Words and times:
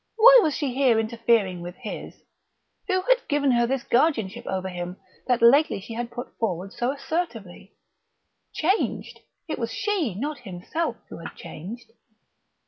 Why 0.15 0.39
was 0.41 0.55
she 0.55 0.73
here 0.73 0.99
interfering 0.99 1.61
with 1.61 1.75
his? 1.75 2.23
Who 2.87 3.01
had 3.01 3.17
given 3.29 3.51
her 3.51 3.67
this 3.67 3.83
guardianship 3.83 4.47
over 4.47 4.67
him 4.67 4.97
that 5.27 5.43
lately 5.43 5.79
she 5.79 5.93
had 5.93 6.09
put 6.09 6.35
forward 6.39 6.73
so 6.73 6.89
assertively? 6.91 7.75
"Changed?" 8.51 9.19
It 9.47 9.59
was 9.59 9.71
she, 9.71 10.15
not 10.15 10.39
himself, 10.39 10.95
who 11.09 11.19
had 11.19 11.35
changed.... 11.35 11.91